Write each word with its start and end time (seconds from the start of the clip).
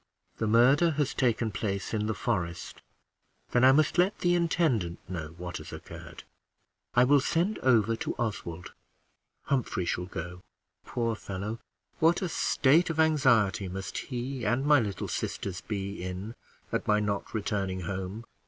The 0.37 0.47
murder 0.47 0.93
has 0.93 1.13
taken 1.13 1.51
place 1.51 1.93
in 1.93 2.07
the 2.07 2.15
forest: 2.15 2.81
then 3.51 3.63
I 3.63 3.71
must 3.71 3.99
let 3.99 4.17
the 4.17 4.33
intendant 4.33 4.97
know 5.07 5.35
what 5.37 5.57
has 5.57 5.71
occurred. 5.71 6.23
I 6.95 7.03
will 7.03 7.19
send 7.19 7.59
over 7.59 7.95
to 7.97 8.15
Oswald; 8.15 8.73
Humphrey 9.43 9.85
shall 9.85 10.07
go. 10.07 10.41
Poor 10.87 11.15
fellow! 11.15 11.59
what 11.99 12.23
a 12.23 12.29
state 12.29 12.89
of 12.89 12.99
anxiety 12.99 13.67
must 13.67 13.95
he 13.99 14.43
and 14.43 14.65
my 14.65 14.79
little 14.79 15.07
sisters 15.07 15.61
be 15.61 16.01
in, 16.03 16.33
at 16.71 16.87
my 16.87 16.99
not 16.99 17.35
returning 17.35 17.81
home! 17.81 18.23